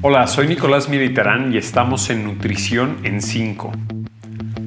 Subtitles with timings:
[0.00, 3.72] Hola, soy Nicolás Mediterán y estamos en Nutrición en 5.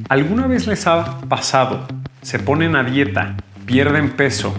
[0.09, 1.87] ¿Alguna vez les ha pasado?
[2.21, 4.53] Se ponen a dieta, pierden peso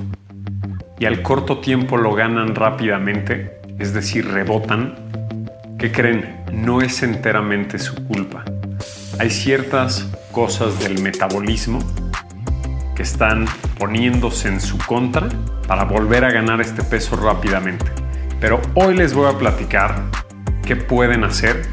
[0.98, 4.95] y al corto tiempo lo ganan rápidamente, es decir, rebotan.
[5.79, 6.43] ¿Qué creen?
[6.50, 8.43] No es enteramente su culpa.
[9.18, 11.80] Hay ciertas cosas del metabolismo
[12.96, 13.45] que están
[13.79, 15.29] poniéndose en su contra
[15.68, 17.84] para volver a ganar este peso rápidamente.
[18.41, 20.21] Pero hoy les voy a platicar
[20.77, 21.66] pueden hacer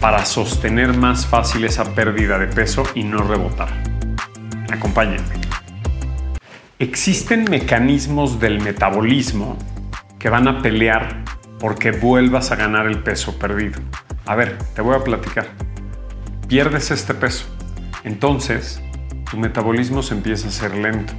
[0.00, 3.68] para sostener más fácil esa pérdida de peso y no rebotar.
[4.72, 5.40] Acompáñenme.
[6.78, 9.58] Existen mecanismos del metabolismo
[10.18, 11.24] que van a pelear
[11.58, 13.80] porque vuelvas a ganar el peso perdido.
[14.24, 15.48] A ver, te voy a platicar.
[16.48, 17.44] Pierdes este peso.
[18.02, 18.80] Entonces,
[19.30, 21.12] tu metabolismo se empieza a hacer lento.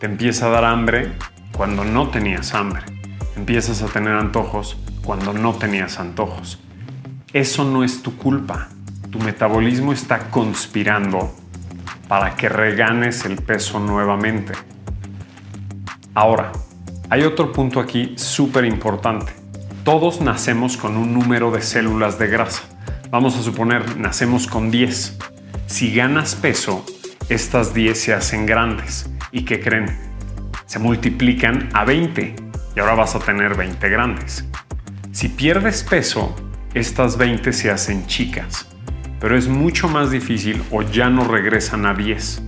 [0.00, 1.12] Te empieza a dar hambre
[1.52, 2.82] cuando no tenías hambre.
[3.36, 6.58] Empiezas a tener antojos cuando no tenías antojos.
[7.32, 8.68] Eso no es tu culpa.
[9.10, 11.34] Tu metabolismo está conspirando
[12.08, 14.54] para que reganes el peso nuevamente.
[16.14, 16.52] Ahora,
[17.10, 19.32] hay otro punto aquí súper importante.
[19.84, 22.62] Todos nacemos con un número de células de grasa.
[23.10, 25.18] Vamos a suponer, nacemos con 10.
[25.66, 26.84] Si ganas peso,
[27.28, 29.10] estas 10 se hacen grandes.
[29.30, 29.86] ¿Y qué creen?
[30.66, 32.36] Se multiplican a 20
[32.74, 34.44] y ahora vas a tener 20 grandes.
[35.14, 36.34] Si pierdes peso,
[36.74, 38.66] estas 20 se hacen chicas,
[39.20, 42.42] pero es mucho más difícil o ya no regresan a 10.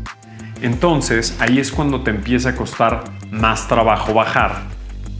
[0.63, 4.63] Entonces ahí es cuando te empieza a costar más trabajo bajar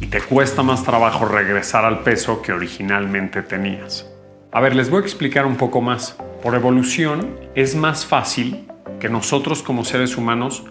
[0.01, 4.11] y te cuesta más trabajo regresar al peso que originalmente tenías.
[4.51, 6.17] A ver, les voy a explicar un poco más.
[6.43, 8.67] Por evolución es más fácil
[8.99, 10.65] que nosotros como seres humanos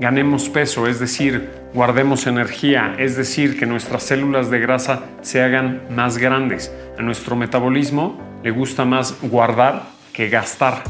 [0.00, 5.82] ganemos peso, es decir, guardemos energía, es decir, que nuestras células de grasa se hagan
[5.90, 6.72] más grandes.
[6.98, 10.82] A nuestro metabolismo le gusta más guardar que gastar.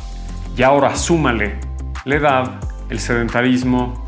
[0.56, 1.54] Y ahora súmale
[2.04, 4.02] la edad, el sedentarismo,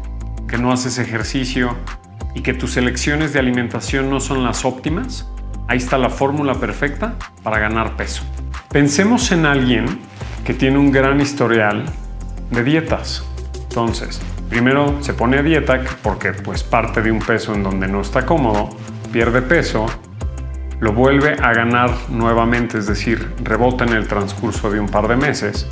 [0.48, 1.76] que no haces ejercicio
[2.34, 5.28] y que tus elecciones de alimentación no son las óptimas.
[5.68, 8.22] Ahí está la fórmula perfecta para ganar peso.
[8.70, 9.86] Pensemos en alguien
[10.44, 11.84] que tiene un gran historial
[12.50, 13.24] de dietas.
[13.68, 18.00] Entonces, Primero se pone a dieta porque pues parte de un peso en donde no
[18.00, 18.70] está cómodo,
[19.12, 19.86] pierde peso,
[20.80, 25.16] lo vuelve a ganar nuevamente, es decir, rebota en el transcurso de un par de
[25.16, 25.66] meses,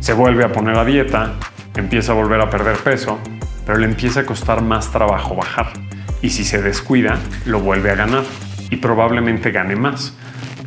[0.00, 1.34] se vuelve a poner a dieta,
[1.76, 3.18] empieza a volver a perder peso,
[3.66, 5.72] pero le empieza a costar más trabajo bajar.
[6.22, 8.24] Y si se descuida, lo vuelve a ganar
[8.70, 10.14] y probablemente gane más.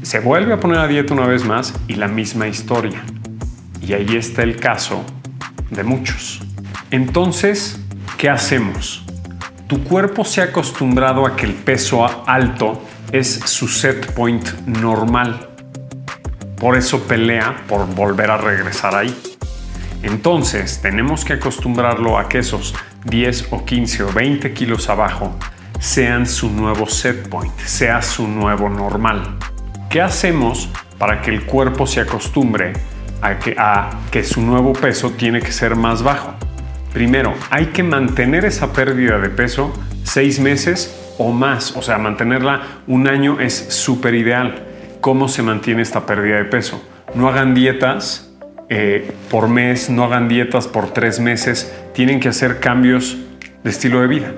[0.02, 3.02] Se vuelve a poner a dieta una vez más y la misma historia.
[3.82, 5.04] Y ahí está el caso
[5.70, 6.42] de muchos.
[6.92, 7.80] Entonces,
[8.18, 9.06] ¿qué hacemos?
[9.68, 15.48] Tu cuerpo se ha acostumbrado a que el peso alto es su set point normal.
[16.58, 19.18] Por eso pelea por volver a regresar ahí.
[20.04, 22.76] Entonces, tenemos que acostumbrarlo a que esos
[23.06, 25.34] 10 o 15 o 20 kilos abajo
[25.80, 29.38] sean su nuevo set point, sea su nuevo normal.
[29.90, 32.74] ¿Qué hacemos para que el cuerpo se acostumbre
[33.22, 36.36] a que, a que su nuevo peso tiene que ser más bajo?
[36.94, 41.76] Primero, hay que mantener esa pérdida de peso seis meses o más.
[41.78, 44.64] O sea, mantenerla un año es súper ideal.
[45.00, 46.84] ¿Cómo se mantiene esta pérdida de peso?
[47.16, 48.30] No hagan dietas
[48.70, 51.74] eh, por mes, no hagan dietas por tres meses.
[51.94, 53.18] Tienen que hacer cambios
[53.64, 54.32] de estilo de vida.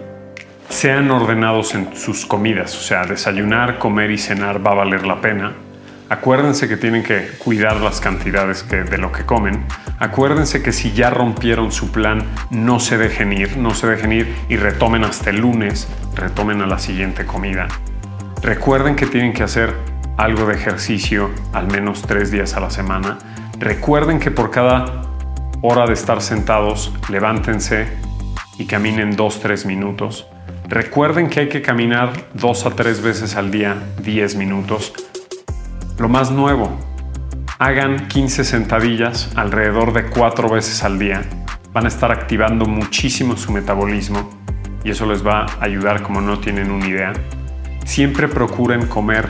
[0.69, 2.75] Sean ordenados en sus comidas.
[2.75, 5.53] O sea, desayunar, comer y cenar va a valer la pena
[6.09, 9.65] Acuérdense que tienen que cuidar las cantidades de lo que comen.
[9.99, 14.35] Acuérdense que si ya rompieron su plan, no se dejen ir, no se dejen ir
[14.49, 17.67] y retomen hasta el lunes, retomen a la siguiente comida.
[18.41, 19.73] Recuerden que tienen que hacer
[20.17, 23.17] algo de ejercicio al menos tres días a la semana.
[23.57, 25.03] Recuerden que por cada
[25.61, 27.87] hora de estar sentados, levántense
[28.57, 30.27] y caminen dos, tres minutos.
[30.67, 34.93] Recuerden que hay que caminar dos a tres veces al día, 10 minutos.
[35.99, 36.75] Lo más nuevo,
[37.59, 41.21] hagan 15 sentadillas alrededor de 4 veces al día.
[41.71, 44.27] Van a estar activando muchísimo su metabolismo
[44.83, 47.13] y eso les va a ayudar como no tienen una idea.
[47.85, 49.29] Siempre procuren comer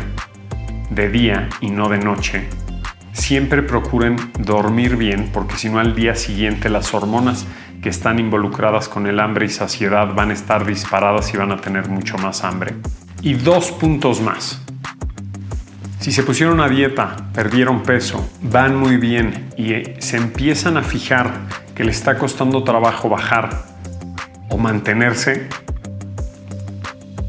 [0.90, 2.48] de día y no de noche.
[3.12, 7.46] Siempre procuren dormir bien porque si no al día siguiente las hormonas
[7.82, 11.58] que están involucradas con el hambre y saciedad van a estar disparadas y van a
[11.58, 12.74] tener mucho más hambre.
[13.22, 14.63] Y dos puntos más.
[16.04, 20.84] Si se pusieron a dieta, perdieron peso, van muy bien y eh, se empiezan a
[20.84, 21.32] fijar
[21.76, 23.64] que le está costando trabajo bajar
[24.50, 25.48] o mantenerse,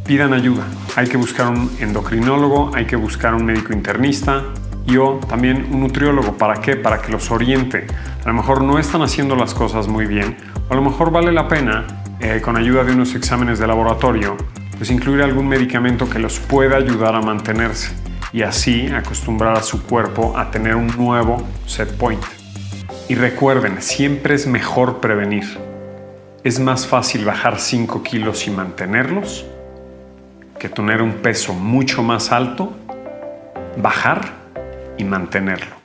[0.05, 0.65] pidan ayuda.
[0.97, 4.43] Hay que buscar un endocrinólogo, hay que buscar un médico internista
[4.88, 4.97] y
[5.29, 6.37] también un nutriólogo.
[6.37, 6.75] ¿Para qué?
[6.75, 7.87] Para que los oriente.
[8.25, 10.37] A lo mejor no están haciendo las cosas muy bien
[10.69, 11.87] o a lo mejor vale la pena,
[12.19, 14.37] eh, con ayuda de unos exámenes de laboratorio,
[14.76, 17.94] pues incluir algún medicamento que los pueda ayudar a mantenerse
[18.35, 22.21] y así acostumbrar a su cuerpo a tener un nuevo set point.
[23.09, 25.45] Y recuerden, siempre es mejor prevenir.
[26.43, 29.47] Es más fácil bajar 5 kilos y mantenerlos
[30.59, 32.73] que tener un peso mucho más alto,
[33.77, 34.33] bajar
[34.99, 35.84] y mantenerlo.